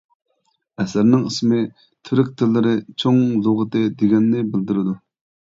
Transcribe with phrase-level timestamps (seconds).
[0.83, 1.59] ئەسەرنىڭ ئىسمى
[2.09, 2.73] «تۈرك تىللىرى
[3.05, 4.99] چوڭ لۇغىتى» دېگەننى بىلدۈرىدۇ.